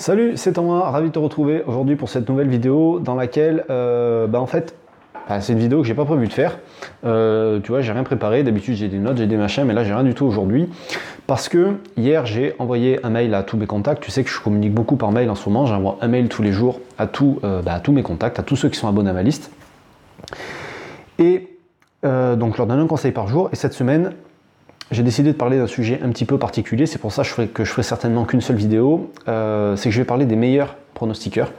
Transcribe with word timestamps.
Salut, 0.00 0.36
c'est 0.36 0.52
Thomas, 0.52 0.92
ravi 0.92 1.08
de 1.08 1.12
te 1.12 1.18
retrouver 1.18 1.64
aujourd'hui 1.66 1.96
pour 1.96 2.08
cette 2.08 2.28
nouvelle 2.28 2.46
vidéo 2.46 3.00
dans 3.00 3.16
laquelle, 3.16 3.64
euh, 3.68 4.28
bah 4.28 4.40
en 4.40 4.46
fait, 4.46 4.76
c'est 5.40 5.54
une 5.54 5.58
vidéo 5.58 5.80
que 5.80 5.88
j'ai 5.88 5.94
pas 5.94 6.04
prévu 6.04 6.28
de 6.28 6.32
faire. 6.32 6.60
Euh, 7.04 7.58
tu 7.58 7.72
vois, 7.72 7.80
j'ai 7.80 7.90
rien 7.90 8.04
préparé. 8.04 8.44
D'habitude, 8.44 8.76
j'ai 8.76 8.86
des 8.86 9.00
notes, 9.00 9.16
j'ai 9.16 9.26
des 9.26 9.36
machins, 9.36 9.64
mais 9.64 9.74
là, 9.74 9.82
j'ai 9.82 9.92
rien 9.92 10.04
du 10.04 10.14
tout 10.14 10.24
aujourd'hui. 10.24 10.68
Parce 11.26 11.48
que 11.48 11.78
hier, 11.96 12.26
j'ai 12.26 12.54
envoyé 12.60 13.04
un 13.04 13.10
mail 13.10 13.34
à 13.34 13.42
tous 13.42 13.56
mes 13.56 13.66
contacts. 13.66 14.00
Tu 14.00 14.12
sais 14.12 14.22
que 14.22 14.30
je 14.30 14.40
communique 14.40 14.72
beaucoup 14.72 14.94
par 14.94 15.10
mail 15.10 15.28
en 15.30 15.34
ce 15.34 15.48
moment. 15.48 15.66
J'envoie 15.66 15.98
un 16.00 16.06
mail 16.06 16.28
tous 16.28 16.42
les 16.42 16.52
jours 16.52 16.78
à, 16.96 17.08
euh, 17.42 17.62
bah, 17.62 17.72
à 17.72 17.80
tous 17.80 17.90
mes 17.90 18.04
contacts, 18.04 18.38
à 18.38 18.44
tous 18.44 18.54
ceux 18.54 18.68
qui 18.68 18.78
sont 18.78 18.86
abonnés 18.86 19.10
à 19.10 19.14
ma 19.14 19.24
liste. 19.24 19.50
Et 21.18 21.48
donc, 22.04 22.52
je 22.52 22.58
leur 22.58 22.68
donne 22.68 22.78
un 22.78 22.86
conseil 22.86 23.10
par 23.10 23.26
jour. 23.26 23.50
Et 23.52 23.56
cette 23.56 23.72
semaine, 23.72 24.12
j'ai 24.90 25.02
décidé 25.02 25.32
de 25.32 25.36
parler 25.36 25.58
d'un 25.58 25.66
sujet 25.66 26.00
un 26.02 26.08
petit 26.10 26.24
peu 26.24 26.38
particulier, 26.38 26.86
c'est 26.86 26.98
pour 26.98 27.12
ça 27.12 27.22
que 27.22 27.28
je 27.28 27.34
ferai, 27.34 27.48
ferai 27.64 27.82
certainement 27.82 28.24
qu'une 28.24 28.40
seule 28.40 28.56
vidéo, 28.56 29.10
euh, 29.28 29.76
c'est 29.76 29.90
que 29.90 29.94
je 29.94 30.00
vais 30.00 30.06
parler 30.06 30.24
des 30.24 30.36
meilleurs 30.36 30.76
pronostiqueurs 30.94 31.52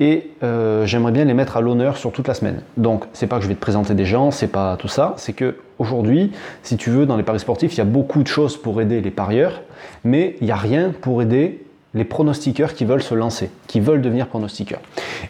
et 0.00 0.30
euh, 0.42 0.86
j'aimerais 0.86 1.12
bien 1.12 1.24
les 1.24 1.34
mettre 1.34 1.56
à 1.56 1.60
l'honneur 1.60 1.96
sur 1.96 2.12
toute 2.12 2.28
la 2.28 2.34
semaine. 2.34 2.62
Donc 2.76 3.04
c'est 3.12 3.26
pas 3.26 3.36
que 3.36 3.42
je 3.42 3.48
vais 3.48 3.54
te 3.54 3.60
présenter 3.60 3.94
des 3.94 4.04
gens, 4.04 4.30
c'est 4.30 4.48
pas 4.48 4.76
tout 4.76 4.88
ça, 4.88 5.14
c'est 5.16 5.32
que 5.32 5.56
aujourd'hui, 5.78 6.32
si 6.62 6.76
tu 6.76 6.90
veux, 6.90 7.06
dans 7.06 7.16
les 7.16 7.22
paris 7.22 7.40
sportifs, 7.40 7.74
il 7.74 7.78
y 7.78 7.80
a 7.80 7.84
beaucoup 7.84 8.22
de 8.22 8.28
choses 8.28 8.56
pour 8.56 8.80
aider 8.80 9.00
les 9.00 9.10
parieurs, 9.10 9.62
mais 10.04 10.36
il 10.40 10.44
n'y 10.44 10.52
a 10.52 10.56
rien 10.56 10.92
pour 11.00 11.22
aider 11.22 11.64
les 11.94 12.04
pronostiqueurs 12.04 12.74
qui 12.74 12.84
veulent 12.84 13.02
se 13.02 13.14
lancer, 13.14 13.50
qui 13.66 13.80
veulent 13.80 14.02
devenir 14.02 14.28
pronostiqueurs. 14.28 14.80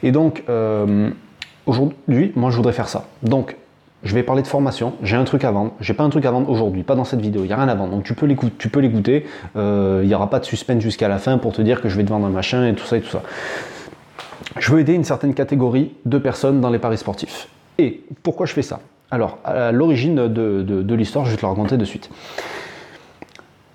Et 0.02 0.10
donc 0.10 0.42
euh, 0.48 1.10
aujourd'hui, 1.66 2.32
moi 2.34 2.50
je 2.50 2.56
voudrais 2.56 2.72
faire 2.72 2.88
ça. 2.88 3.06
Donc 3.22 3.56
je 4.04 4.14
vais 4.14 4.22
parler 4.22 4.42
de 4.42 4.46
formation, 4.46 4.94
j'ai 5.02 5.16
un 5.16 5.24
truc 5.24 5.44
à 5.44 5.50
vendre, 5.50 5.72
j'ai 5.80 5.94
pas 5.94 6.04
un 6.04 6.10
truc 6.10 6.24
à 6.24 6.30
vendre 6.30 6.48
aujourd'hui, 6.48 6.82
pas 6.84 6.94
dans 6.94 7.04
cette 7.04 7.20
vidéo, 7.20 7.42
il 7.42 7.48
n'y 7.48 7.52
a 7.52 7.56
rien 7.56 7.68
à 7.68 7.74
vendre, 7.74 7.92
donc 7.92 8.04
tu 8.04 8.14
peux 8.14 8.26
l'écouter, 8.26 8.52
tu 8.58 9.28
euh, 9.56 10.00
il 10.02 10.08
n'y 10.08 10.14
aura 10.14 10.30
pas 10.30 10.38
de 10.38 10.44
suspense 10.44 10.82
jusqu'à 10.82 11.08
la 11.08 11.18
fin 11.18 11.38
pour 11.38 11.52
te 11.52 11.62
dire 11.62 11.80
que 11.80 11.88
je 11.88 11.96
vais 11.96 12.04
te 12.04 12.10
vendre 12.10 12.26
un 12.26 12.30
machin 12.30 12.66
et 12.66 12.74
tout 12.74 12.84
ça 12.84 12.96
et 12.96 13.00
tout 13.00 13.10
ça. 13.10 13.22
Je 14.58 14.72
veux 14.72 14.80
aider 14.80 14.94
une 14.94 15.04
certaine 15.04 15.34
catégorie 15.34 15.92
de 16.04 16.18
personnes 16.18 16.60
dans 16.60 16.70
les 16.70 16.78
paris 16.78 16.98
sportifs. 16.98 17.48
Et 17.78 18.02
pourquoi 18.22 18.46
je 18.46 18.52
fais 18.52 18.62
ça? 18.62 18.80
Alors, 19.10 19.38
à 19.44 19.72
l'origine 19.72 20.28
de, 20.28 20.94
l'histoire, 20.94 21.24
je 21.24 21.30
vais 21.30 21.36
te 21.36 21.42
le 21.42 21.48
raconter 21.48 21.76
de 21.76 21.84
suite. 21.84 22.10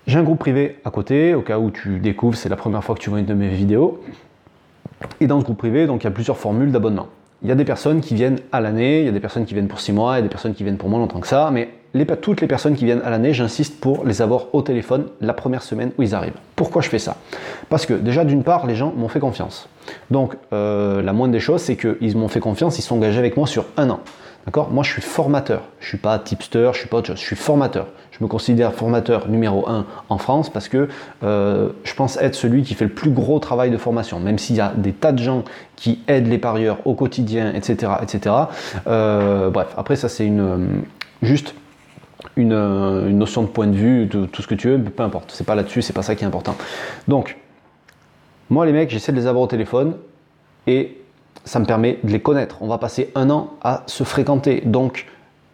J'ai 0.06 0.18
un 0.18 0.22
groupe 0.22 0.38
privé 0.38 0.78
à 0.84 0.90
côté, 0.90 1.34
au 1.34 1.42
cas 1.42 1.58
où 1.58 1.70
tu 1.70 1.98
découvres, 1.98 2.36
c'est 2.36 2.48
la 2.48 2.56
première 2.56 2.84
fois 2.84 2.94
que 2.94 3.00
tu 3.00 3.10
vois 3.10 3.18
une 3.18 3.26
de 3.26 3.34
mes 3.34 3.48
vidéos. 3.48 4.02
Et 5.20 5.26
dans 5.26 5.40
ce 5.40 5.44
groupe 5.44 5.58
privé, 5.58 5.86
donc 5.86 6.02
il 6.02 6.04
y 6.04 6.08
a 6.08 6.12
plusieurs 6.12 6.36
formules 6.36 6.70
d'abonnement 6.70 7.08
il 7.44 7.48
y 7.48 7.52
a 7.52 7.54
des 7.54 7.64
personnes 7.64 8.00
qui 8.00 8.14
viennent 8.14 8.40
à 8.52 8.60
l'année, 8.62 9.00
il 9.00 9.04
y 9.04 9.08
a 9.08 9.12
des 9.12 9.20
personnes 9.20 9.44
qui 9.44 9.52
viennent 9.52 9.68
pour 9.68 9.80
6 9.80 9.92
mois, 9.92 10.14
il 10.14 10.16
y 10.16 10.18
a 10.20 10.22
des 10.22 10.30
personnes 10.30 10.54
qui 10.54 10.64
viennent 10.64 10.78
pour 10.78 10.88
moins 10.88 10.98
longtemps 10.98 11.20
que 11.20 11.26
ça, 11.26 11.50
mais 11.52 11.68
toutes 12.20 12.40
les 12.40 12.46
personnes 12.46 12.74
qui 12.74 12.84
viennent 12.84 13.02
à 13.02 13.10
l'année, 13.10 13.32
j'insiste 13.32 13.80
pour 13.80 14.04
les 14.04 14.20
avoir 14.20 14.46
au 14.52 14.62
téléphone 14.62 15.06
la 15.20 15.32
première 15.32 15.62
semaine 15.62 15.92
où 15.96 16.02
ils 16.02 16.14
arrivent. 16.14 16.38
Pourquoi 16.56 16.82
je 16.82 16.88
fais 16.88 16.98
ça? 16.98 17.16
Parce 17.68 17.86
que 17.86 17.94
déjà 17.94 18.24
d'une 18.24 18.42
part, 18.42 18.66
les 18.66 18.74
gens 18.74 18.92
m'ont 18.96 19.08
fait 19.08 19.20
confiance. 19.20 19.68
Donc 20.10 20.36
euh, 20.52 21.02
la 21.02 21.12
moindre 21.12 21.32
des 21.32 21.40
choses, 21.40 21.60
c'est 21.62 21.76
qu'ils 21.76 22.16
m'ont 22.16 22.28
fait 22.28 22.40
confiance, 22.40 22.78
ils 22.78 22.82
sont 22.82 22.96
engagés 22.96 23.18
avec 23.18 23.36
moi 23.36 23.46
sur 23.46 23.66
un 23.76 23.90
an. 23.90 24.00
D'accord? 24.46 24.70
Moi, 24.70 24.84
je 24.84 24.90
suis 24.90 25.02
formateur. 25.02 25.62
Je 25.80 25.88
suis 25.88 25.96
pas 25.96 26.18
tipster, 26.18 26.70
je 26.74 26.80
suis 26.80 26.88
pas 26.88 26.98
autre 26.98 27.06
chose. 27.06 27.18
Je 27.18 27.24
suis 27.24 27.36
formateur. 27.36 27.86
Je 28.10 28.22
me 28.22 28.28
considère 28.28 28.74
formateur 28.74 29.28
numéro 29.28 29.68
un 29.68 29.86
en 30.08 30.18
France 30.18 30.50
parce 30.50 30.68
que 30.68 30.88
euh, 31.22 31.70
je 31.82 31.94
pense 31.94 32.16
être 32.18 32.34
celui 32.34 32.62
qui 32.62 32.74
fait 32.74 32.84
le 32.84 32.92
plus 32.92 33.10
gros 33.10 33.38
travail 33.38 33.70
de 33.70 33.78
formation. 33.78 34.20
Même 34.20 34.38
s'il 34.38 34.56
y 34.56 34.60
a 34.60 34.72
des 34.76 34.92
tas 34.92 35.12
de 35.12 35.18
gens 35.18 35.44
qui 35.76 36.00
aident 36.06 36.28
les 36.28 36.38
parieurs 36.38 36.78
au 36.84 36.94
quotidien, 36.94 37.52
etc., 37.54 37.92
etc. 38.02 38.34
Euh, 38.86 39.50
bref, 39.50 39.68
après 39.76 39.96
ça 39.96 40.08
c'est 40.08 40.26
une 40.26 40.84
juste 41.22 41.54
une, 42.36 42.52
une, 42.52 43.18
notion 43.18 43.42
de 43.42 43.48
point 43.48 43.66
de 43.66 43.76
vue, 43.76 44.06
de, 44.06 44.26
tout 44.26 44.42
ce 44.42 44.46
que 44.46 44.54
tu 44.54 44.68
veux, 44.68 44.78
peu 44.78 45.02
importe. 45.02 45.32
C'est 45.32 45.46
pas 45.46 45.54
là-dessus, 45.54 45.82
c'est 45.82 45.92
pas 45.92 46.02
ça 46.02 46.14
qui 46.14 46.24
est 46.24 46.26
important. 46.26 46.56
Donc, 47.08 47.38
moi 48.50 48.66
les 48.66 48.72
mecs, 48.72 48.90
j'essaie 48.90 49.12
de 49.12 49.16
les 49.16 49.26
avoir 49.26 49.44
au 49.44 49.46
téléphone 49.46 49.94
et 50.66 50.98
ça 51.44 51.58
me 51.58 51.64
permet 51.64 51.98
de 52.02 52.10
les 52.10 52.20
connaître. 52.20 52.58
On 52.60 52.68
va 52.68 52.78
passer 52.78 53.10
un 53.14 53.30
an 53.30 53.54
à 53.62 53.82
se 53.86 54.04
fréquenter. 54.04 54.62
Donc, 54.64 55.06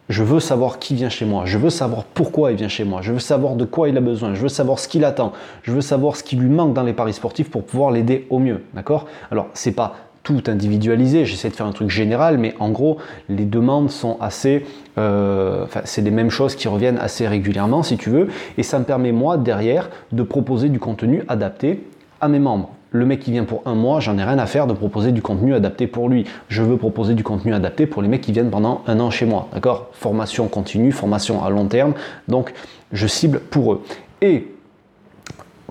je 0.09 0.23
veux 0.23 0.39
savoir 0.39 0.79
qui 0.79 0.95
vient 0.95 1.09
chez 1.09 1.25
moi. 1.25 1.43
Je 1.45 1.57
veux 1.57 1.69
savoir 1.69 2.03
pourquoi 2.03 2.51
il 2.51 2.57
vient 2.57 2.67
chez 2.67 2.83
moi. 2.83 3.01
Je 3.01 3.13
veux 3.13 3.19
savoir 3.19 3.55
de 3.55 3.65
quoi 3.65 3.87
il 3.87 3.97
a 3.97 4.01
besoin. 4.01 4.33
Je 4.33 4.41
veux 4.41 4.49
savoir 4.49 4.79
ce 4.79 4.87
qu'il 4.87 5.05
attend. 5.05 5.31
Je 5.63 5.71
veux 5.71 5.81
savoir 5.81 6.15
ce 6.15 6.23
qui 6.23 6.35
lui 6.35 6.49
manque 6.49 6.73
dans 6.73 6.83
les 6.83 6.93
paris 6.93 7.13
sportifs 7.13 7.49
pour 7.49 7.65
pouvoir 7.65 7.91
l'aider 7.91 8.27
au 8.29 8.39
mieux. 8.39 8.63
D'accord? 8.73 9.07
Alors, 9.31 9.47
c'est 9.53 9.71
pas 9.71 9.95
tout 10.23 10.43
individualisé. 10.47 11.25
J'essaie 11.25 11.49
de 11.49 11.55
faire 11.55 11.65
un 11.65 11.71
truc 11.71 11.89
général, 11.89 12.37
mais 12.37 12.53
en 12.59 12.69
gros, 12.69 12.97
les 13.29 13.45
demandes 13.45 13.89
sont 13.89 14.17
assez. 14.19 14.65
Euh, 14.97 15.63
enfin, 15.63 15.81
c'est 15.83 16.01
les 16.01 16.11
mêmes 16.11 16.29
choses 16.29 16.55
qui 16.55 16.67
reviennent 16.67 16.99
assez 16.99 17.27
régulièrement, 17.27 17.83
si 17.83 17.97
tu 17.97 18.09
veux. 18.09 18.29
Et 18.57 18.63
ça 18.63 18.79
me 18.79 18.83
permet, 18.83 19.11
moi, 19.11 19.37
derrière, 19.37 19.89
de 20.11 20.23
proposer 20.23 20.69
du 20.69 20.79
contenu 20.79 21.23
adapté 21.27 21.83
à 22.19 22.27
mes 22.27 22.39
membres. 22.39 22.71
Le 22.93 23.05
mec 23.05 23.21
qui 23.21 23.31
vient 23.31 23.45
pour 23.45 23.61
un 23.65 23.73
mois, 23.73 24.01
j'en 24.01 24.17
ai 24.17 24.23
rien 24.23 24.37
à 24.37 24.45
faire 24.45 24.67
de 24.67 24.73
proposer 24.73 25.13
du 25.13 25.21
contenu 25.21 25.55
adapté 25.55 25.87
pour 25.87 26.09
lui. 26.09 26.25
Je 26.49 26.61
veux 26.61 26.75
proposer 26.75 27.13
du 27.13 27.23
contenu 27.23 27.53
adapté 27.53 27.87
pour 27.87 28.01
les 28.01 28.09
mecs 28.09 28.21
qui 28.21 28.33
viennent 28.33 28.49
pendant 28.49 28.83
un 28.85 28.99
an 28.99 29.09
chez 29.09 29.25
moi. 29.25 29.47
D'accord? 29.53 29.87
Formation 29.93 30.49
continue, 30.49 30.91
formation 30.91 31.41
à 31.43 31.49
long 31.49 31.67
terme. 31.67 31.93
Donc, 32.27 32.53
je 32.91 33.07
cible 33.07 33.39
pour 33.39 33.73
eux. 33.73 33.83
Et 34.21 34.53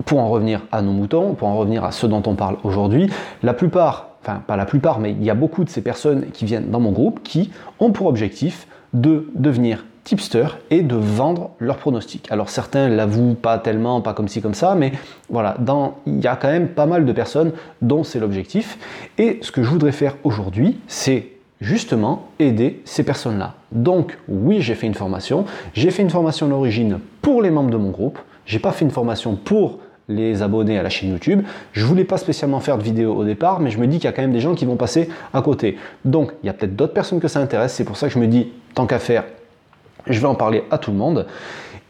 pour 0.05 0.19
en 0.19 0.29
revenir 0.29 0.61
à 0.71 0.81
nos 0.81 0.93
moutons, 0.93 1.35
pour 1.35 1.47
en 1.47 1.57
revenir 1.57 1.85
à 1.85 1.91
ce 1.91 2.07
dont 2.07 2.23
on 2.25 2.33
parle 2.33 2.57
aujourd'hui, 2.63 3.07
la 3.43 3.53
plupart, 3.53 4.10
enfin 4.23 4.41
pas 4.45 4.55
la 4.55 4.65
plupart, 4.65 4.99
mais 4.99 5.11
il 5.11 5.23
y 5.23 5.29
a 5.29 5.35
beaucoup 5.35 5.63
de 5.63 5.69
ces 5.69 5.81
personnes 5.81 6.27
qui 6.31 6.45
viennent 6.45 6.69
dans 6.69 6.79
mon 6.79 6.91
groupe 6.91 7.21
qui 7.23 7.51
ont 7.79 7.91
pour 7.91 8.07
objectif 8.07 8.67
de 8.93 9.27
devenir 9.35 9.85
tipster 10.03 10.47
et 10.69 10.81
de 10.81 10.95
vendre 10.95 11.51
leurs 11.59 11.77
pronostics. 11.77 12.31
Alors 12.31 12.49
certains 12.49 12.89
l'avouent 12.89 13.35
pas 13.35 13.57
tellement, 13.59 14.01
pas 14.01 14.13
comme 14.13 14.27
ci 14.27 14.41
comme 14.41 14.53
ça, 14.53 14.75
mais 14.75 14.93
voilà, 15.29 15.55
dans, 15.59 15.95
il 16.05 16.19
y 16.19 16.27
a 16.27 16.35
quand 16.35 16.49
même 16.49 16.69
pas 16.69 16.85
mal 16.85 17.05
de 17.05 17.11
personnes 17.11 17.51
dont 17.81 18.03
c'est 18.03 18.19
l'objectif. 18.19 18.77
Et 19.17 19.39
ce 19.41 19.51
que 19.51 19.63
je 19.63 19.69
voudrais 19.69 19.91
faire 19.91 20.17
aujourd'hui, 20.23 20.79
c'est 20.87 21.27
justement 21.59 22.29
aider 22.39 22.81
ces 22.85 23.03
personnes-là. 23.03 23.53
Donc 23.71 24.17
oui, 24.27 24.61
j'ai 24.61 24.75
fait 24.75 24.87
une 24.87 24.95
formation. 24.95 25.45
J'ai 25.73 25.91
fait 25.91 26.01
une 26.01 26.09
formation 26.09 26.47
d'origine 26.47 26.99
pour 27.21 27.41
les 27.41 27.51
membres 27.51 27.69
de 27.69 27.77
mon 27.77 27.91
groupe. 27.91 28.17
J'ai 28.45 28.59
pas 28.59 28.71
fait 28.71 28.83
une 28.83 28.91
formation 28.91 29.35
pour 29.35 29.79
les 30.11 30.41
abonnés 30.41 30.77
à 30.77 30.83
la 30.83 30.89
chaîne 30.89 31.09
YouTube. 31.09 31.43
Je 31.73 31.85
voulais 31.85 32.03
pas 32.03 32.17
spécialement 32.17 32.59
faire 32.59 32.77
de 32.77 32.83
vidéo 32.83 33.13
au 33.13 33.23
départ, 33.23 33.59
mais 33.59 33.71
je 33.71 33.79
me 33.79 33.87
dis 33.87 33.97
qu'il 33.97 34.05
y 34.05 34.07
a 34.07 34.11
quand 34.11 34.21
même 34.21 34.33
des 34.33 34.39
gens 34.39 34.55
qui 34.55 34.65
vont 34.65 34.75
passer 34.75 35.09
à 35.33 35.41
côté. 35.41 35.77
Donc 36.05 36.33
il 36.43 36.47
y 36.47 36.49
a 36.49 36.53
peut-être 36.53 36.75
d'autres 36.75 36.93
personnes 36.93 37.19
que 37.19 37.27
ça 37.27 37.39
intéresse. 37.39 37.73
C'est 37.73 37.85
pour 37.85 37.97
ça 37.97 38.07
que 38.07 38.13
je 38.13 38.19
me 38.19 38.27
dis, 38.27 38.49
tant 38.75 38.85
qu'à 38.85 38.99
faire, 38.99 39.23
je 40.07 40.19
vais 40.19 40.27
en 40.27 40.35
parler 40.35 40.63
à 40.71 40.77
tout 40.77 40.91
le 40.91 40.97
monde. 40.97 41.27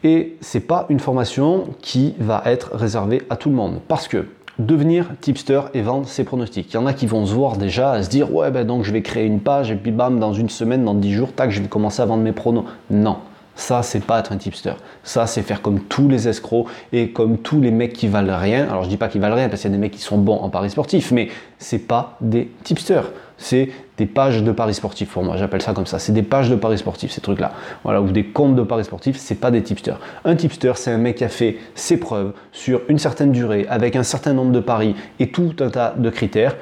Et 0.04 0.36
c'est 0.40 0.60
pas 0.60 0.86
une 0.88 1.00
formation 1.00 1.68
qui 1.80 2.14
va 2.18 2.42
être 2.46 2.74
réservée 2.74 3.22
à 3.30 3.36
tout 3.36 3.50
le 3.50 3.54
monde. 3.54 3.80
Parce 3.86 4.08
que 4.08 4.26
devenir 4.58 5.06
tipster 5.20 5.60
et 5.74 5.80
vendre 5.80 6.06
ses 6.06 6.24
pronostics. 6.24 6.72
Il 6.72 6.74
y 6.74 6.76
en 6.76 6.86
a 6.86 6.92
qui 6.92 7.06
vont 7.06 7.24
se 7.24 7.32
voir 7.32 7.56
déjà, 7.56 7.92
à 7.92 8.02
se 8.02 8.10
dire 8.10 8.34
ouais 8.34 8.50
ben 8.50 8.66
donc 8.66 8.84
je 8.84 8.92
vais 8.92 9.02
créer 9.02 9.24
une 9.26 9.40
page 9.40 9.70
et 9.70 9.76
puis 9.76 9.92
bam 9.92 10.18
dans 10.18 10.32
une 10.32 10.50
semaine, 10.50 10.84
dans 10.84 10.94
10 10.94 11.12
jours, 11.12 11.32
tac, 11.32 11.50
je 11.50 11.62
vais 11.62 11.68
commencer 11.68 12.02
à 12.02 12.06
vendre 12.06 12.22
mes 12.22 12.32
pronos. 12.32 12.64
Non. 12.90 13.16
Ça, 13.54 13.82
c'est 13.82 14.04
pas 14.04 14.20
être 14.20 14.32
un 14.32 14.38
tipster. 14.38 14.72
Ça, 15.02 15.26
c'est 15.26 15.42
faire 15.42 15.60
comme 15.60 15.80
tous 15.80 16.08
les 16.08 16.26
escrocs 16.26 16.68
et 16.92 17.10
comme 17.10 17.38
tous 17.38 17.60
les 17.60 17.70
mecs 17.70 17.92
qui 17.92 18.08
valent 18.08 18.38
rien. 18.38 18.66
Alors, 18.68 18.84
je 18.84 18.88
dis 18.88 18.96
pas 18.96 19.08
qu'ils 19.08 19.20
valent 19.20 19.36
rien 19.36 19.48
parce 19.48 19.60
qu'il 19.60 19.70
y 19.70 19.74
a 19.74 19.76
des 19.76 19.80
mecs 19.80 19.92
qui 19.92 20.00
sont 20.00 20.18
bons 20.18 20.36
en 20.36 20.48
paris 20.48 20.70
sportif, 20.70 21.10
mais 21.12 21.28
c'est 21.58 21.86
pas 21.86 22.16
des 22.20 22.50
tipsters. 22.64 23.10
C'est 23.36 23.70
des 23.98 24.06
pages 24.06 24.42
de 24.42 24.52
paris 24.52 24.74
sportifs 24.74 25.10
pour 25.10 25.22
moi. 25.22 25.36
J'appelle 25.36 25.60
ça 25.60 25.74
comme 25.74 25.86
ça. 25.86 25.98
C'est 25.98 26.12
des 26.12 26.22
pages 26.22 26.48
de 26.48 26.56
paris 26.56 26.78
sportifs, 26.78 27.10
ces 27.10 27.20
trucs-là. 27.20 27.52
Voilà, 27.84 28.00
ou 28.00 28.10
des 28.10 28.24
comptes 28.24 28.54
de 28.54 28.62
paris 28.62 28.84
sportifs. 28.84 29.16
C'est 29.18 29.34
pas 29.34 29.50
des 29.50 29.62
tipsters. 29.62 30.00
Un 30.24 30.34
tipster, 30.34 30.72
c'est 30.76 30.92
un 30.92 30.98
mec 30.98 31.16
qui 31.16 31.24
a 31.24 31.28
fait 31.28 31.58
ses 31.74 31.98
preuves 31.98 32.32
sur 32.52 32.80
une 32.88 32.98
certaine 32.98 33.32
durée, 33.32 33.66
avec 33.68 33.96
un 33.96 34.02
certain 34.02 34.32
nombre 34.32 34.52
de 34.52 34.60
paris 34.60 34.94
et 35.18 35.30
tout 35.30 35.54
un 35.60 35.68
tas 35.68 35.94
de 35.96 36.08
critères. 36.08 36.56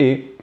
Et 0.00 0.34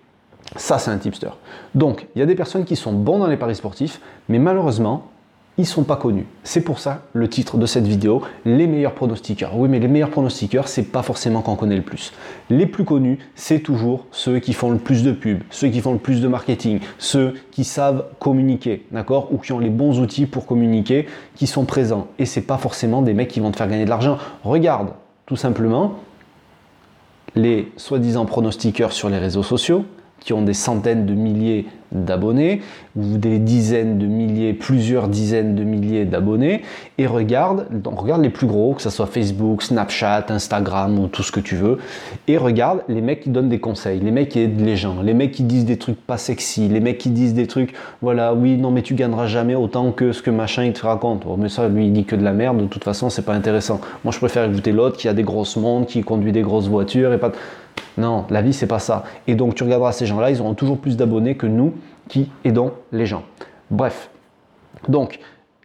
ça, 0.56 0.78
c'est 0.80 0.92
un 0.92 0.98
tipster. 0.98 1.30
Donc, 1.76 2.08
il 2.16 2.20
y 2.20 2.22
a 2.22 2.26
des 2.26 2.36
personnes 2.36 2.66
qui 2.66 2.76
sont 2.76 2.94
bons 2.94 3.20
dans 3.20 3.28
les 3.28 3.38
paris 3.38 3.56
sportifs, 3.56 4.00
mais 4.30 4.40
malheureusement, 4.40 5.10
ils 5.60 5.66
sont 5.66 5.84
pas 5.84 5.98
connus. 5.98 6.26
C'est 6.46 6.62
pour 6.62 6.80
ça 6.80 7.02
le 7.12 7.28
titre 7.28 7.58
de 7.58 7.66
cette 7.66 7.86
vidéo, 7.86 8.22
les 8.46 8.66
meilleurs 8.66 8.94
pronostiqueurs. 8.96 9.58
Oui, 9.58 9.68
mais 9.68 9.80
les 9.80 9.90
meilleurs 9.90 10.10
pronostiqueurs, 10.10 10.70
c'est 10.70 10.84
pas 10.84 11.04
forcément 11.04 11.42
qu'on 11.42 11.58
connaît 11.58 11.76
le 11.76 11.82
plus. 11.82 12.14
Les 12.50 12.66
plus 12.66 12.86
connus, 12.86 13.20
c'est 13.36 13.60
toujours 13.60 14.06
ceux 14.12 14.40
qui 14.40 14.54
font 14.54 14.72
le 14.72 14.78
plus 14.78 15.04
de 15.04 15.12
pubs, 15.12 15.42
ceux 15.50 15.68
qui 15.68 15.82
font 15.82 15.92
le 15.92 16.00
plus 16.00 16.22
de 16.22 16.30
marketing, 16.30 16.80
ceux 16.98 17.34
qui 17.52 17.66
savent 17.66 18.06
communiquer, 18.20 18.86
d'accord, 18.94 19.34
ou 19.34 19.38
qui 19.38 19.52
ont 19.52 19.60
les 19.60 19.70
bons 19.70 20.00
outils 20.00 20.28
pour 20.28 20.46
communiquer, 20.46 21.08
qui 21.36 21.46
sont 21.46 21.66
présents. 21.66 22.08
Et 22.20 22.26
c'est 22.26 22.44
pas 22.44 22.58
forcément 22.58 23.02
des 23.02 23.14
mecs 23.14 23.28
qui 23.28 23.42
vont 23.42 23.52
te 23.52 23.58
faire 23.58 23.68
gagner 23.68 23.84
de 23.84 23.90
l'argent. 23.90 24.18
Regarde, 24.46 24.94
tout 25.26 25.36
simplement, 25.36 25.96
les 27.36 27.70
soi-disant 27.76 28.26
pronostiqueurs 28.26 28.94
sur 28.94 29.10
les 29.10 29.18
réseaux 29.18 29.44
sociaux, 29.44 29.84
qui 30.22 30.32
ont 30.32 30.42
des 30.42 30.54
centaines 30.54 31.06
de 31.06 31.14
milliers 31.14 31.66
d'abonnés, 31.92 32.62
ou 32.96 33.18
des 33.18 33.40
dizaines 33.40 33.98
de 33.98 34.06
milliers, 34.06 34.54
plusieurs 34.54 35.08
dizaines 35.08 35.56
de 35.56 35.64
milliers 35.64 36.06
d'abonnés, 36.06 36.62
et 36.98 37.08
regarde, 37.08 37.68
regarde 37.86 38.22
les 38.22 38.30
plus 38.30 38.48
gros, 38.48 38.74
que 38.74 38.82
ce 38.82 38.90
soit 38.90 39.08
Facebook, 39.08 39.64
Snapchat, 39.64 40.26
Instagram 40.30 41.00
ou 41.00 41.08
tout 41.08 41.24
ce 41.24 41.32
que 41.32 41.40
tu 41.40 41.56
veux, 41.56 41.80
et 42.28 42.38
regarde 42.38 42.82
les 42.88 43.02
mecs 43.02 43.22
qui 43.22 43.30
donnent 43.30 43.50
des 43.50 43.60
conseils, 43.60 44.00
les 44.00 44.12
mecs 44.12 44.30
qui 44.30 44.40
aident 44.40 44.62
les 44.62 44.76
gens, 44.76 45.02
les 45.02 45.14
mecs 45.14 45.32
qui 45.32 45.44
disent 45.44 45.66
des 45.66 45.78
trucs 45.78 46.00
pas 46.00 46.18
sexy, 46.18 46.68
les 46.68 46.80
mecs 46.80 46.98
qui 46.98 47.10
disent 47.10 47.34
des 47.34 47.48
trucs, 47.48 47.74
voilà, 48.02 48.34
oui, 48.34 48.58
non, 48.58 48.72
mais 48.72 48.82
tu 48.82 48.94
gagneras 48.94 49.28
jamais 49.28 49.56
autant 49.56 49.92
que 49.92 50.12
ce 50.12 50.22
que 50.22 50.32
machin 50.32 50.64
il 50.66 50.74
te 50.74 50.86
raconte. 50.86 51.24
Oh, 51.28 51.36
mais 51.38 51.50
ça, 51.50 51.68
lui, 51.68 51.88
il 51.88 51.94
dit 51.94 52.06
que 52.06 52.16
de 52.16 52.24
la 52.24 52.34
merde, 52.34 52.58
de 52.58 52.68
toute 52.68 52.84
façon, 52.84 53.10
c'est 53.10 53.24
pas 53.24 53.34
intéressant. 53.34 53.82
Moi, 54.04 54.12
je 54.12 54.20
préfère 54.20 54.50
écouter 54.50 54.72
l'autre 54.72 54.98
qui 54.98 55.08
a 55.08 55.14
des 55.14 55.24
grosses 55.24 55.58
montres, 55.58 55.88
qui 55.88 56.02
conduit 56.02 56.32
des 56.32 56.42
grosses 56.42 56.68
voitures 56.68 57.14
et 57.14 57.18
pas. 57.18 57.32
Non, 57.98 58.26
la 58.30 58.42
vie, 58.42 58.54
c'est 58.54 58.68
pas 58.68 58.80
ça. 58.80 59.04
Et 59.28 59.36
donc, 59.36 59.56
tu 59.56 59.64
regarderas 59.64 59.92
ces 59.92 60.06
gens-là, 60.06 60.32
ils 60.32 60.42
auront 60.42 60.54
toujours 60.54 60.78
plus 60.78 60.96
d'abonnés 60.96 61.36
que 61.36 61.48
nous 61.48 61.74
qui 62.08 62.30
aidons 62.44 62.74
les 62.92 63.06
gens. 63.06 63.24
Bref. 63.72 64.10
Donc, 64.88 65.20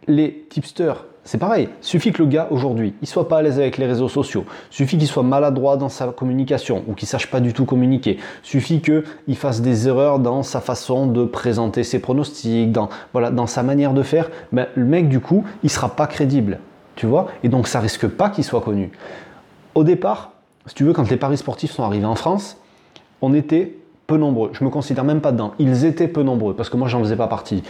les 0.07 0.45
tipsters, 0.49 1.05
c'est 1.23 1.39
pareil. 1.39 1.69
Suffit 1.81 2.11
que 2.11 2.21
le 2.21 2.29
gars, 2.29 2.47
aujourd'hui, 2.51 2.93
il 3.01 3.07
soit 3.07 3.27
pas 3.27 3.39
à 3.39 3.41
l'aise 3.41 3.59
avec 3.59 3.79
les 3.79 3.87
réseaux 3.87 4.09
sociaux. 4.09 4.45
Suffit 4.69 4.99
qu'il 4.99 5.07
soit 5.07 5.23
maladroit 5.23 5.75
dans 5.75 5.89
sa 5.89 6.07
communication 6.09 6.83
ou 6.87 6.93
qu'il 6.93 7.07
sache 7.07 7.31
pas 7.31 7.39
du 7.39 7.51
tout 7.51 7.65
communiquer. 7.65 8.19
Suffit 8.43 8.79
qu'il 8.79 9.35
fasse 9.35 9.61
des 9.61 9.87
erreurs 9.87 10.19
dans 10.19 10.43
sa 10.43 10.61
façon 10.61 11.07
de 11.07 11.25
présenter 11.25 11.83
ses 11.83 11.97
pronostics, 11.97 12.71
dans, 12.71 12.89
voilà, 13.11 13.31
dans 13.31 13.47
sa 13.47 13.63
manière 13.63 13.93
de 13.93 14.03
faire. 14.03 14.29
Ben, 14.51 14.67
le 14.75 14.85
mec, 14.85 15.09
du 15.09 15.19
coup, 15.19 15.43
il 15.63 15.71
sera 15.71 15.89
pas 15.89 16.05
crédible. 16.05 16.59
Tu 16.95 17.07
vois? 17.07 17.27
Et 17.43 17.49
donc, 17.49 17.67
ça 17.67 17.79
risque 17.79 18.07
pas 18.07 18.29
qu'il 18.29 18.43
soit 18.43 18.61
connu. 18.61 18.91
Au 19.73 19.83
départ, 19.83 20.33
si 20.67 20.75
tu 20.75 20.83
veux, 20.83 20.93
quand 20.93 21.09
les 21.09 21.17
paris 21.17 21.37
sportifs 21.37 21.71
sont 21.71 21.83
arrivés 21.83 22.05
en 22.05 22.15
France, 22.15 22.57
on 23.21 23.33
était 23.33 23.75
peu 24.07 24.17
nombreux. 24.17 24.51
Je 24.53 24.63
me 24.63 24.69
considère 24.69 25.03
même 25.03 25.21
pas 25.21 25.31
dedans. 25.31 25.53
Ils 25.59 25.85
étaient 25.85 26.07
peu 26.07 26.23
nombreux 26.23 26.53
parce 26.53 26.69
que 26.69 26.77
moi, 26.77 26.87
j'en 26.87 26.99
faisais 26.99 27.15
pas 27.15 27.27
partie. 27.27 27.63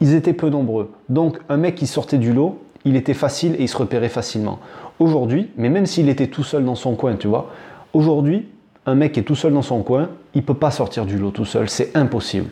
Ils 0.00 0.14
étaient 0.14 0.32
peu 0.32 0.48
nombreux. 0.48 0.90
Donc, 1.08 1.38
un 1.48 1.56
mec 1.56 1.74
qui 1.74 1.86
sortait 1.86 2.18
du 2.18 2.32
lot, 2.32 2.60
il 2.84 2.96
était 2.96 3.14
facile 3.14 3.54
et 3.58 3.62
il 3.62 3.68
se 3.68 3.76
repérait 3.76 4.08
facilement. 4.08 4.58
Aujourd'hui, 4.98 5.50
mais 5.56 5.68
même 5.68 5.86
s'il 5.86 6.08
était 6.08 6.26
tout 6.26 6.44
seul 6.44 6.64
dans 6.64 6.74
son 6.74 6.94
coin, 6.94 7.16
tu 7.16 7.28
vois, 7.28 7.50
aujourd'hui, 7.92 8.48
un 8.86 8.94
mec 8.94 9.16
est 9.16 9.22
tout 9.22 9.36
seul 9.36 9.52
dans 9.52 9.62
son 9.62 9.82
coin, 9.82 10.10
il 10.34 10.42
peut 10.42 10.54
pas 10.54 10.70
sortir 10.70 11.06
du 11.06 11.18
lot 11.18 11.30
tout 11.30 11.44
seul. 11.44 11.68
C'est 11.68 11.96
impossible. 11.96 12.50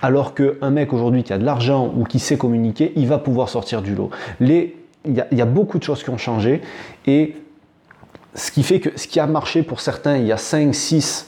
Alors 0.00 0.34
qu'un 0.34 0.70
mec 0.70 0.92
aujourd'hui 0.92 1.24
qui 1.24 1.32
a 1.32 1.38
de 1.38 1.44
l'argent 1.44 1.92
ou 1.96 2.04
qui 2.04 2.20
sait 2.20 2.38
communiquer, 2.38 2.92
il 2.94 3.08
va 3.08 3.18
pouvoir 3.18 3.48
sortir 3.48 3.82
du 3.82 3.94
lot. 3.94 4.10
Il 4.40 4.50
y, 4.50 4.72
y, 5.06 5.40
a 5.40 5.46
beaucoup 5.46 5.78
de 5.78 5.82
choses 5.82 6.04
qui 6.04 6.10
ont 6.10 6.18
changé 6.18 6.62
et 7.06 7.34
ce 8.34 8.52
qui 8.52 8.62
fait 8.62 8.78
que 8.78 8.96
ce 8.96 9.08
qui 9.08 9.18
a 9.18 9.26
marché 9.26 9.64
pour 9.64 9.80
certains 9.80 10.18
il 10.18 10.26
y 10.26 10.32
a 10.32 10.36
5, 10.36 10.72
6, 10.72 11.27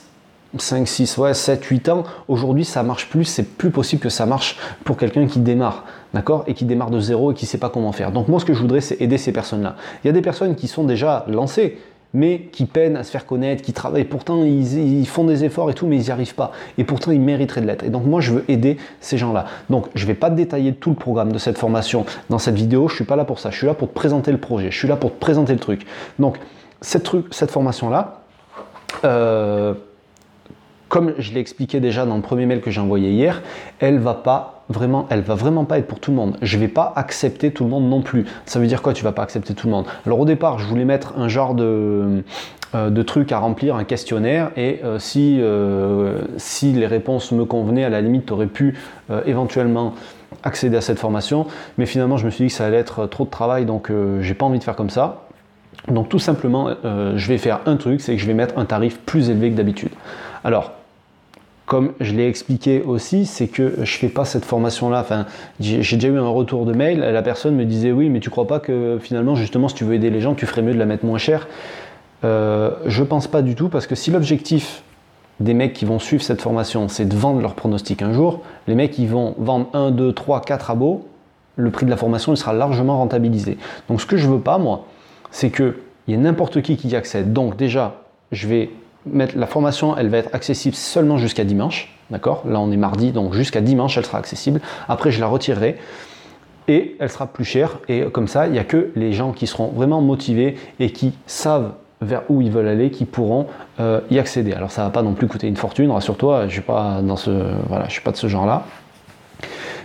5, 0.57 0.87
6, 0.87 1.17
ouais, 1.17 1.33
7, 1.33 1.63
8 1.63 1.89
ans, 1.89 2.03
aujourd'hui 2.27 2.65
ça 2.65 2.83
marche 2.83 3.09
plus, 3.09 3.25
c'est 3.25 3.43
plus 3.43 3.71
possible 3.71 4.01
que 4.01 4.09
ça 4.09 4.25
marche 4.25 4.57
pour 4.83 4.97
quelqu'un 4.97 5.27
qui 5.27 5.39
démarre, 5.39 5.85
d'accord, 6.13 6.43
et 6.47 6.53
qui 6.53 6.65
démarre 6.65 6.91
de 6.91 6.99
zéro 6.99 7.31
et 7.31 7.35
qui 7.35 7.45
ne 7.45 7.49
sait 7.49 7.57
pas 7.57 7.69
comment 7.69 7.91
faire. 7.91 8.11
Donc 8.11 8.27
moi 8.27 8.39
ce 8.39 8.45
que 8.45 8.53
je 8.53 8.59
voudrais 8.59 8.81
c'est 8.81 8.99
aider 9.01 9.17
ces 9.17 9.31
personnes-là. 9.31 9.75
Il 10.03 10.07
y 10.07 10.09
a 10.09 10.13
des 10.13 10.21
personnes 10.21 10.55
qui 10.55 10.67
sont 10.67 10.83
déjà 10.83 11.25
lancées, 11.27 11.77
mais 12.13 12.49
qui 12.51 12.65
peinent 12.65 12.97
à 12.97 13.03
se 13.03 13.11
faire 13.11 13.25
connaître, 13.25 13.61
qui 13.61 13.73
travaillent, 13.73 14.03
pourtant 14.03 14.43
ils, 14.43 15.07
font 15.07 15.23
des 15.23 15.43
efforts 15.43 15.69
et 15.69 15.73
tout, 15.73 15.87
mais 15.87 15.97
ils 15.97 16.03
n'y 16.03 16.11
arrivent 16.11 16.35
pas. 16.35 16.51
Et 16.77 16.83
pourtant 16.83 17.11
ils 17.11 17.21
mériteraient 17.21 17.61
de 17.61 17.67
l'être. 17.67 17.83
Et 17.85 17.89
donc 17.89 18.05
moi 18.05 18.19
je 18.19 18.33
veux 18.33 18.45
aider 18.49 18.77
ces 18.99 19.17
gens-là. 19.17 19.45
Donc 19.69 19.87
je 19.95 20.03
ne 20.03 20.07
vais 20.07 20.13
pas 20.13 20.29
détailler 20.29 20.73
tout 20.73 20.89
le 20.89 20.95
programme 20.95 21.31
de 21.31 21.37
cette 21.37 21.57
formation 21.57 22.05
dans 22.29 22.39
cette 22.39 22.55
vidéo, 22.55 22.87
je 22.87 22.93
ne 22.93 22.95
suis 22.97 23.05
pas 23.05 23.15
là 23.15 23.25
pour 23.25 23.39
ça, 23.39 23.49
je 23.49 23.57
suis 23.57 23.67
là 23.67 23.73
pour 23.73 23.87
te 23.87 23.93
présenter 23.93 24.31
le 24.31 24.37
projet, 24.37 24.71
je 24.71 24.77
suis 24.77 24.87
là 24.87 24.97
pour 24.97 25.13
te 25.13 25.19
présenter 25.19 25.53
le 25.53 25.59
truc. 25.59 25.85
Donc 26.19 26.37
cette, 26.81 27.03
truc, 27.03 27.27
cette 27.31 27.51
formation-là, 27.51 28.21
euh, 29.05 29.73
comme 30.91 31.13
je 31.17 31.33
l'ai 31.33 31.39
expliqué 31.39 31.79
déjà 31.79 32.05
dans 32.05 32.15
le 32.15 32.21
premier 32.21 32.45
mail 32.45 32.61
que 32.61 32.69
j'ai 32.69 32.81
envoyé 32.81 33.11
hier, 33.11 33.41
elle 33.79 33.97
va 33.97 34.13
pas 34.13 34.63
vraiment, 34.69 35.07
elle 35.09 35.21
va 35.21 35.35
vraiment 35.35 35.65
pas 35.65 35.79
être 35.79 35.87
pour 35.87 35.99
tout 35.99 36.11
le 36.11 36.17
monde. 36.17 36.37
Je 36.41 36.57
vais 36.57 36.67
pas 36.67 36.93
accepter 36.95 37.51
tout 37.51 37.63
le 37.63 37.69
monde 37.69 37.89
non 37.89 38.01
plus. 38.01 38.25
Ça 38.45 38.59
veut 38.59 38.67
dire 38.67 38.81
quoi 38.81 38.93
Tu 38.93 39.03
vas 39.03 39.13
pas 39.13 39.23
accepter 39.23 39.53
tout 39.53 39.67
le 39.67 39.71
monde? 39.71 39.85
Alors 40.05 40.19
au 40.19 40.25
départ, 40.25 40.59
je 40.59 40.65
voulais 40.65 40.85
mettre 40.85 41.17
un 41.17 41.27
genre 41.27 41.55
de 41.55 42.23
euh, 42.75 42.89
de 42.89 43.01
trucs 43.03 43.31
à 43.31 43.39
remplir, 43.39 43.75
un 43.75 43.83
questionnaire, 43.83 44.51
et 44.55 44.79
euh, 44.83 44.99
si, 44.99 45.41
si 46.37 46.73
les 46.73 46.87
réponses 46.87 47.31
me 47.31 47.45
convenaient, 47.45 47.83
à 47.83 47.89
la 47.89 48.01
limite, 48.01 48.27
tu 48.27 48.33
aurais 48.33 48.47
pu 48.47 48.77
éventuellement 49.25 49.95
accéder 50.43 50.77
à 50.77 50.81
cette 50.81 50.99
formation, 50.99 51.47
mais 51.77 51.85
finalement 51.85 52.17
je 52.17 52.25
me 52.25 52.31
suis 52.31 52.45
dit 52.45 52.49
que 52.49 52.55
ça 52.55 52.65
allait 52.65 52.77
être 52.77 53.07
trop 53.07 53.25
de 53.25 53.29
travail, 53.29 53.65
donc 53.65 53.91
j'ai 54.21 54.33
pas 54.33 54.45
envie 54.45 54.59
de 54.59 54.63
faire 54.63 54.75
comme 54.75 54.89
ça. 54.89 55.23
Donc 55.87 56.09
tout 56.09 56.19
simplement, 56.19 56.69
euh, 56.85 57.13
je 57.15 57.27
vais 57.27 57.37
faire 57.37 57.61
un 57.65 57.75
truc, 57.75 58.01
c'est 58.01 58.15
que 58.15 58.21
je 58.21 58.27
vais 58.27 58.33
mettre 58.33 58.57
un 58.57 58.65
tarif 58.65 58.99
plus 58.99 59.29
élevé 59.29 59.51
que 59.51 59.55
d'habitude. 59.55 59.91
Alors, 60.43 60.73
comme 61.71 61.93
je 62.01 62.13
l'ai 62.13 62.27
expliqué 62.27 62.81
aussi, 62.81 63.25
c'est 63.25 63.47
que 63.47 63.75
je 63.85 63.97
fais 63.97 64.09
pas 64.09 64.25
cette 64.25 64.43
formation-là. 64.43 65.05
J'ai 65.61 65.95
déjà 65.95 66.09
eu 66.09 66.17
un 66.17 66.27
retour 66.27 66.65
de 66.65 66.73
mail. 66.73 66.99
La 66.99 67.21
personne 67.21 67.55
me 67.55 67.63
disait 67.63 67.93
oui, 67.93 68.09
mais 68.09 68.19
tu 68.19 68.29
crois 68.29 68.45
pas 68.45 68.59
que 68.59 68.99
finalement, 69.01 69.35
justement, 69.35 69.69
si 69.69 69.75
tu 69.75 69.85
veux 69.85 69.93
aider 69.93 70.09
les 70.09 70.19
gens, 70.19 70.35
tu 70.35 70.45
ferais 70.45 70.63
mieux 70.63 70.73
de 70.73 70.77
la 70.77 70.85
mettre 70.85 71.05
moins 71.05 71.17
chère 71.17 71.47
euh, 72.25 72.71
Je 72.87 73.05
pense 73.05 73.27
pas 73.27 73.41
du 73.41 73.55
tout 73.55 73.69
parce 73.69 73.87
que 73.87 73.95
si 73.95 74.11
l'objectif 74.11 74.83
des 75.39 75.53
mecs 75.53 75.71
qui 75.71 75.85
vont 75.85 75.97
suivre 75.97 76.21
cette 76.21 76.41
formation, 76.41 76.89
c'est 76.89 77.05
de 77.05 77.15
vendre 77.15 77.39
leur 77.39 77.55
pronostic 77.55 78.01
un 78.01 78.11
jour, 78.11 78.41
les 78.67 78.75
mecs 78.75 78.91
qui 78.91 79.07
vont 79.07 79.35
vendre 79.37 79.69
1, 79.71 79.91
2, 79.91 80.11
3, 80.11 80.41
4 80.41 80.71
abos, 80.71 81.07
le 81.55 81.71
prix 81.71 81.85
de 81.85 81.89
la 81.89 81.95
formation 81.95 82.33
il 82.33 82.37
sera 82.37 82.51
largement 82.51 82.97
rentabilisé. 82.97 83.57
Donc 83.87 84.01
ce 84.01 84.05
que 84.05 84.17
je 84.17 84.27
veux 84.27 84.41
pas, 84.41 84.57
moi, 84.57 84.87
c'est 85.29 85.51
qu'il 85.51 85.75
y 86.09 86.15
a 86.15 86.17
n'importe 86.17 86.61
qui 86.61 86.75
qui 86.75 86.89
y 86.89 86.97
accède. 86.97 87.31
Donc 87.31 87.55
déjà, 87.55 88.01
je 88.33 88.49
vais 88.49 88.71
la 89.05 89.47
formation, 89.47 89.97
elle 89.97 90.09
va 90.09 90.17
être 90.17 90.33
accessible 90.33 90.75
seulement 90.75 91.17
jusqu'à 91.17 91.43
dimanche. 91.43 91.95
D'accord? 92.09 92.43
Là, 92.45 92.59
on 92.59 92.71
est 92.71 92.77
mardi, 92.77 93.11
donc 93.11 93.33
jusqu'à 93.33 93.61
dimanche, 93.61 93.97
elle 93.97 94.05
sera 94.05 94.17
accessible. 94.17 94.61
Après, 94.87 95.11
je 95.11 95.19
la 95.19 95.27
retirerai 95.27 95.77
et 96.67 96.95
elle 96.99 97.09
sera 97.09 97.27
plus 97.27 97.45
chère. 97.45 97.79
Et 97.87 98.03
comme 98.11 98.27
ça, 98.27 98.47
il 98.47 98.53
n'y 98.53 98.59
a 98.59 98.63
que 98.63 98.91
les 98.95 99.13
gens 99.13 99.31
qui 99.31 99.47
seront 99.47 99.67
vraiment 99.67 100.01
motivés 100.01 100.57
et 100.79 100.91
qui 100.91 101.13
savent 101.25 101.73
vers 102.01 102.23
où 102.29 102.41
ils 102.41 102.51
veulent 102.51 102.67
aller, 102.67 102.89
qui 102.91 103.05
pourront 103.05 103.47
euh, 103.79 104.01
y 104.09 104.19
accéder. 104.19 104.53
Alors 104.53 104.71
ça 104.71 104.81
ne 104.81 104.87
va 104.87 104.91
pas 104.91 105.03
non 105.03 105.13
plus 105.13 105.27
coûter 105.27 105.47
une 105.47 105.55
fortune, 105.55 105.91
rassure-toi, 105.91 106.47
je 106.47 106.61
ne 106.61 107.15
ce, 107.15 107.31
voilà, 107.67 107.89
suis 107.89 108.01
pas 108.01 108.11
de 108.11 108.17
ce 108.17 108.27
genre-là. 108.27 108.65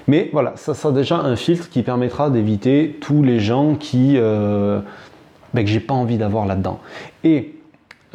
Mais 0.08 0.30
voilà, 0.32 0.52
ça 0.56 0.74
sera 0.74 0.92
déjà 0.92 1.16
un 1.16 1.36
filtre 1.36 1.68
qui 1.68 1.82
permettra 1.82 2.30
d'éviter 2.30 2.96
tous 3.00 3.22
les 3.22 3.40
gens 3.40 3.74
qui, 3.74 4.14
euh, 4.16 4.80
ben, 5.52 5.64
que 5.64 5.70
j'ai 5.70 5.80
pas 5.80 5.94
envie 5.94 6.16
d'avoir 6.16 6.46
là-dedans. 6.46 6.78
Et 7.24 7.56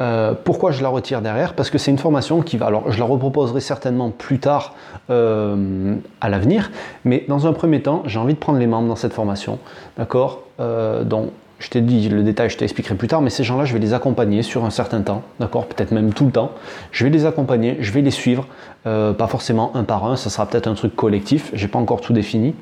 euh, 0.02 0.34
pourquoi 0.34 0.72
je 0.72 0.82
la 0.82 0.88
retire 0.88 1.22
derrière? 1.22 1.54
Parce 1.54 1.70
que 1.70 1.78
c'est 1.78 1.90
une 1.90 1.98
formation 1.98 2.42
qui 2.42 2.56
va. 2.56 2.66
Alors, 2.66 2.90
je 2.90 2.98
la 2.98 3.04
reproposerai 3.04 3.60
certainement 3.60 4.10
plus 4.10 4.40
tard 4.40 4.74
euh, 5.10 5.94
à 6.20 6.28
l'avenir, 6.28 6.72
mais 7.04 7.24
dans 7.28 7.46
un 7.46 7.52
premier 7.52 7.80
temps, 7.82 8.02
j'ai 8.06 8.18
envie 8.18 8.34
de 8.34 8.38
prendre 8.38 8.58
les 8.58 8.66
membres 8.66 8.88
dans 8.88 8.96
cette 8.96 9.12
formation, 9.12 9.58
d'accord? 9.96 10.40
Euh, 10.58 11.04
Donc, 11.04 11.30
je 11.60 11.70
t'ai 11.70 11.80
dit 11.80 12.08
le 12.08 12.24
détail, 12.24 12.50
je 12.50 12.58
t'expliquerai 12.58 12.96
plus 12.96 13.06
tard, 13.06 13.22
mais 13.22 13.30
ces 13.30 13.44
gens-là, 13.44 13.64
je 13.64 13.72
vais 13.72 13.78
les 13.78 13.94
accompagner 13.94 14.42
sur 14.42 14.64
un 14.64 14.70
certain 14.70 15.02
temps, 15.02 15.22
d'accord? 15.38 15.66
Peut-être 15.66 15.92
même 15.92 16.12
tout 16.12 16.24
le 16.24 16.32
temps. 16.32 16.50
Je 16.90 17.04
vais 17.04 17.10
les 17.10 17.24
accompagner, 17.24 17.76
je 17.78 17.92
vais 17.92 18.02
les 18.02 18.10
suivre, 18.10 18.48
pas 18.82 19.26
forcément 19.28 19.70
un 19.76 19.84
par 19.84 20.04
un, 20.04 20.16
ça 20.16 20.28
sera 20.28 20.46
peut-être 20.46 20.66
un 20.66 20.74
truc 20.74 20.96
collectif, 20.96 21.52
j'ai 21.54 21.68
pas 21.68 21.78
encore 21.78 22.00
tout 22.00 22.12
défini 22.12 22.56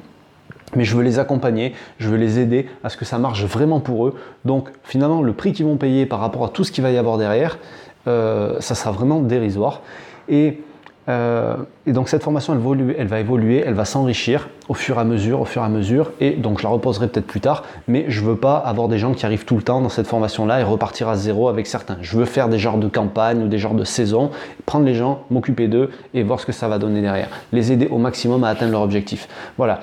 mais 0.77 0.85
je 0.85 0.97
veux 0.97 1.03
les 1.03 1.19
accompagner, 1.19 1.75
je 1.99 2.09
veux 2.09 2.17
les 2.17 2.39
aider 2.39 2.69
à 2.85 2.89
ce 2.89 2.97
que 2.97 3.05
ça 3.05 3.19
marche 3.19 3.45
vraiment 3.45 3.81
pour 3.81 4.07
eux. 4.07 4.15
Donc 4.45 4.71
finalement, 4.85 5.23
le 5.23 5.33
prix 5.33 5.53
qu'ils 5.53 5.67
vont 5.67 5.77
payer 5.77 6.07
par 6.07 6.21
rapport 6.21 6.45
à 6.45 6.49
tout 6.49 6.65
ce 6.65 6.73
qu'il 6.73 6.83
va 6.83 6.91
y 6.91 6.99
avoir 6.99 7.19
derrière, 7.19 7.59
euh, 8.07 8.57
ça 8.61 8.75
sera 8.75 8.93
vraiment 8.93 9.21
dérisoire. 9.21 9.83
Et, 10.29 10.61
euh, 11.09 11.57
donc 11.87 12.09
cette 12.09 12.23
formation, 12.23 12.55
elle, 12.97 13.07
va 13.09 13.21
évoluer, 13.21 13.65
elle 13.67 13.75
va 13.75 13.85
s'enrichir 13.85 14.49
au 14.69 14.75
fur 14.75 14.97
et 14.97 15.01
à 15.01 15.05
mesure, 15.05 15.41
au 15.41 15.45
fur 15.45 15.63
et 15.63 15.65
à 15.65 15.69
mesure. 15.69 16.13
Et 16.21 16.33
donc 16.33 16.59
je 16.61 16.63
la 16.63 16.69
reposerai 16.71 17.09
peut-être 17.09 17.27
plus 17.27 17.41
tard, 17.41 17.65
mais 17.89 18.05
je 18.09 18.21
veux 18.21 18.37
pas 18.37 18.57
avoir 18.57 18.87
des 18.87 18.99
gens 18.99 19.13
qui 19.13 19.27
arrivent 19.27 19.45
tout 19.45 19.57
le 19.57 19.63
temps 19.63 19.81
dans 19.81 19.89
cette 19.89 20.07
formation-là 20.07 20.61
et 20.61 20.63
repartir 20.63 21.09
à 21.09 21.17
zéro 21.17 21.49
avec 21.49 21.67
certains. 21.67 21.97
Je 22.01 22.17
veux 22.17 22.27
faire 22.27 22.49
des 22.49 22.59
genres 22.59 22.79
de 22.79 22.87
campagnes 22.87 23.43
ou 23.43 23.49
des 23.49 23.59
genres 23.59 23.75
de 23.75 23.85
saisons, 23.85 24.31
prendre 24.67 24.85
les 24.85 24.95
gens, 24.95 25.25
m'occuper 25.31 25.67
d'eux 25.69 25.91
et 26.15 26.23
voir 26.23 26.39
ce 26.39 26.47
que 26.47 26.53
ça 26.53 26.69
va 26.69 26.79
donner 26.79 27.01
derrière. 27.01 27.29
Les 27.53 27.73
aider 27.73 27.89
au 27.89 27.99
maximum 27.99 28.45
à 28.45 28.49
atteindre 28.49 28.73
leur 28.73 28.83
objectif. 28.83 29.27
Voilà. 29.59 29.81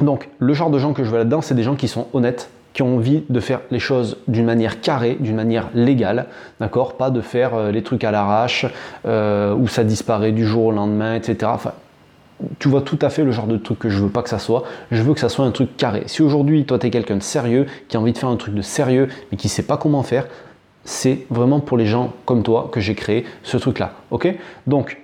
Donc 0.00 0.28
le 0.38 0.54
genre 0.54 0.70
de 0.70 0.78
gens 0.78 0.92
que 0.92 1.04
je 1.04 1.10
veux 1.10 1.18
là-dedans, 1.18 1.42
c'est 1.42 1.54
des 1.54 1.62
gens 1.62 1.76
qui 1.76 1.88
sont 1.88 2.08
honnêtes, 2.12 2.50
qui 2.72 2.82
ont 2.82 2.96
envie 2.96 3.22
de 3.28 3.40
faire 3.40 3.60
les 3.70 3.78
choses 3.78 4.16
d'une 4.28 4.46
manière 4.46 4.80
carrée, 4.80 5.16
d'une 5.20 5.36
manière 5.36 5.68
légale, 5.74 6.26
d'accord? 6.60 6.94
Pas 6.94 7.10
de 7.10 7.20
faire 7.20 7.54
euh, 7.54 7.70
les 7.70 7.82
trucs 7.82 8.04
à 8.04 8.10
l'arrache, 8.10 8.66
euh, 9.06 9.54
où 9.54 9.68
ça 9.68 9.84
disparaît 9.84 10.32
du 10.32 10.46
jour 10.46 10.66
au 10.66 10.72
lendemain, 10.72 11.14
etc. 11.14 11.50
Enfin, 11.54 11.72
tu 12.58 12.68
vois 12.68 12.80
tout 12.80 12.98
à 13.02 13.10
fait 13.10 13.24
le 13.24 13.30
genre 13.30 13.46
de 13.46 13.56
truc 13.56 13.78
que 13.78 13.88
je 13.88 14.02
veux 14.02 14.08
pas 14.08 14.22
que 14.22 14.30
ça 14.30 14.38
soit. 14.38 14.64
Je 14.90 15.02
veux 15.02 15.14
que 15.14 15.20
ça 15.20 15.28
soit 15.28 15.44
un 15.44 15.50
truc 15.50 15.76
carré. 15.76 16.04
Si 16.06 16.22
aujourd'hui, 16.22 16.64
toi, 16.64 16.78
tu 16.78 16.86
es 16.86 16.90
quelqu'un 16.90 17.16
de 17.16 17.22
sérieux, 17.22 17.66
qui 17.88 17.96
a 17.96 18.00
envie 18.00 18.12
de 18.12 18.18
faire 18.18 18.30
un 18.30 18.36
truc 18.36 18.54
de 18.54 18.62
sérieux, 18.62 19.08
mais 19.30 19.36
qui 19.36 19.48
sait 19.48 19.62
pas 19.62 19.76
comment 19.76 20.02
faire, 20.02 20.26
c'est 20.84 21.26
vraiment 21.30 21.60
pour 21.60 21.76
les 21.76 21.86
gens 21.86 22.12
comme 22.24 22.42
toi 22.42 22.68
que 22.72 22.80
j'ai 22.80 22.94
créé 22.94 23.24
ce 23.42 23.56
truc-là. 23.56 23.92
Ok? 24.10 24.34
Donc, 24.66 25.01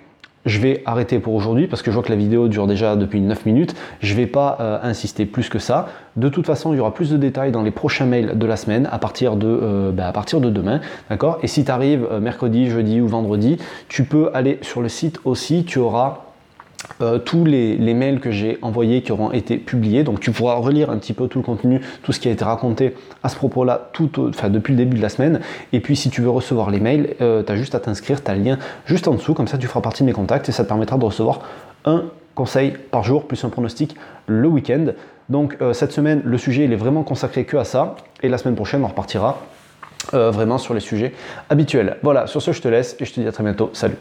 je 0.49 0.61
vais 0.61 0.83
arrêter 0.87 1.19
pour 1.19 1.35
aujourd'hui 1.35 1.67
parce 1.67 1.83
que 1.83 1.91
je 1.91 1.95
vois 1.95 2.03
que 2.03 2.11
la 2.11 2.17
vidéo 2.17 2.49
dure 2.49 2.67
déjà 2.67 2.97
depuis 2.97 3.21
9 3.21 3.47
minutes. 3.47 3.75
Je 4.01 4.13
ne 4.15 4.19
vais 4.19 4.27
pas 4.27 4.57
euh, 4.61 4.79
insister 4.83 5.27
plus 5.27 5.49
que 5.49 5.59
ça. 5.59 5.89
De 6.17 6.29
toute 6.29 6.47
façon, 6.47 6.73
il 6.73 6.79
y 6.79 6.81
aura 6.81 6.95
plus 6.95 7.11
de 7.11 7.17
détails 7.17 7.53
dans 7.53 7.63
les 7.63 7.71
prochains 7.71 8.07
mails 8.07 8.37
de 8.37 8.47
la 8.47 8.57
semaine 8.57 8.89
à 8.91 8.99
partir 8.99 9.37
de, 9.37 9.47
euh, 9.47 9.93
bah, 9.93 10.09
à 10.09 10.13
partir 10.13 10.41
de 10.41 10.51
demain. 10.51 10.81
D'accord? 11.11 11.39
Et 11.43 11.47
si 11.47 11.65
tu 11.65 11.71
arrives 11.71 12.07
euh, 12.11 12.19
mercredi, 12.21 12.71
jeudi 12.71 13.01
ou 13.01 13.07
vendredi, 13.07 13.59
tu 13.89 14.05
peux 14.05 14.31
aller 14.35 14.59
sur 14.63 14.81
le 14.81 14.89
site 14.89 15.21
aussi. 15.25 15.65
Tu 15.65 15.79
auras 15.79 16.28
euh, 17.01 17.19
tous 17.19 17.45
les, 17.45 17.77
mails 17.95 18.21
que 18.21 18.31
j'ai 18.31 18.59
envoyés 18.63 19.03
qui 19.03 19.13
auront 19.13 19.33
été 19.33 19.57
publiés. 19.57 20.05
Donc 20.05 20.21
tu 20.21 20.31
pourras 20.31 20.55
relire 20.55 20.91
un 20.91 20.99
petit 20.99 21.13
peu 21.13 21.29
tout 21.29 21.39
le 21.39 21.45
contenu, 21.45 21.81
tout 22.03 22.13
ce 22.13 22.21
qui 22.21 22.29
a 22.29 22.31
été 22.31 22.45
raconté 22.45 22.95
à 23.23 23.29
ce 23.29 23.37
propos-là 23.37 23.91
tout, 23.93 24.11
enfin, 24.29 24.49
depuis 24.49 24.73
le 24.73 24.79
début 24.79 24.97
de 24.97 25.03
la 25.03 25.09
semaine. 25.09 25.41
Et 25.73 25.81
puis 25.81 25.97
si 25.97 26.11
tu 26.11 26.23
veux 26.23 26.31
recevoir 26.31 26.71
les 26.71 26.81
mails, 26.81 27.15
euh, 27.21 27.43
tu 27.43 27.53
as 27.53 27.57
juste 27.57 27.75
à 27.75 27.81
t'inscrire, 27.81 28.23
tu 28.23 28.31
as 28.31 28.35
le 28.35 28.43
lien 28.43 28.59
juste 28.87 29.09
en 29.09 29.15
dessous, 29.15 29.35
comme 29.35 29.49
ça 29.49 29.59
tu 29.59 29.67
feras 29.67 29.81
partie 29.81 30.03
de 30.03 30.07
mes 30.07 30.13
contacts 30.13 30.49
et 30.49 30.53
ça 30.53 30.65
te 30.65 30.69
permettra 30.69 30.99
de 30.99 31.05
recevoir 31.05 31.41
un 31.85 32.05
conseil 32.35 32.75
par 32.91 33.03
jour 33.03 33.27
plus 33.27 33.45
un 33.45 33.49
pronostic 33.49 33.97
le 34.27 34.47
week-end. 34.47 34.87
Donc 35.29 35.57
euh, 35.61 35.73
cette 35.73 35.93
semaine, 35.93 36.23
le 36.25 36.39
sujet 36.39 36.65
il 36.65 36.73
est 36.73 36.77
vraiment 36.77 37.03
consacré 37.03 37.45
que 37.45 37.57
à 37.57 37.65
ça. 37.65 37.97
Et 38.23 38.29
la 38.29 38.39
semaine 38.39 38.57
prochaine, 38.57 38.85
on 38.85 38.89
repartira 38.89 39.41
vraiment 40.13 40.57
sur 40.57 40.73
les 40.73 40.81
sujets 40.81 41.13
habituels. 41.51 41.99
Voilà, 42.03 42.27
sur 42.27 42.41
ce, 42.41 42.53
je 42.53 42.63
te 42.63 42.69
laisse 42.69 42.97
et 42.99 43.05
je 43.05 43.13
te 43.13 43.21
dis 43.21 43.27
à 43.27 43.33
très 43.33 43.45
bientôt. 43.45 43.69
Salut 43.75 43.97